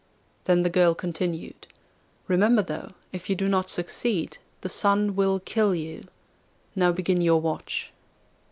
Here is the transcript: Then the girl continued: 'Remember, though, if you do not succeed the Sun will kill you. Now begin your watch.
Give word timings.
Then 0.45 0.63
the 0.63 0.71
girl 0.71 0.95
continued: 0.95 1.67
'Remember, 2.27 2.63
though, 2.63 2.93
if 3.13 3.29
you 3.29 3.35
do 3.35 3.47
not 3.47 3.69
succeed 3.69 4.39
the 4.61 4.67
Sun 4.67 5.15
will 5.15 5.41
kill 5.41 5.75
you. 5.75 6.07
Now 6.75 6.91
begin 6.91 7.21
your 7.21 7.39
watch. 7.39 7.91